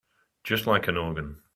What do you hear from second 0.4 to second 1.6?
Just like an organ.